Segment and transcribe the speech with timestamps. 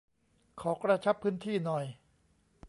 [0.61, 1.85] ขอ"กระชับพื้นที่"หน่อย?